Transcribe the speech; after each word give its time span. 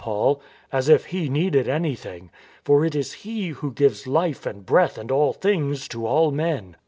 THE 0.01 0.05
SCORN 0.05 0.15
OF 0.17 0.23
ATHENS 0.23 0.41
221 0.47 0.61
Paul, 0.71 0.79
"as 0.79 0.89
if 0.89 1.05
He 1.11 1.29
needed 1.29 1.69
anything; 1.69 2.29
for 2.65 2.85
it 2.85 2.95
is 2.95 3.13
He 3.13 3.49
who 3.49 3.71
gives 3.71 4.07
life 4.07 4.47
and 4.47 4.65
breath 4.65 4.97
and 4.97 5.11
all 5.11 5.31
things 5.31 5.87
to 5.89 6.07
all 6.07 6.31
men. 6.31 6.75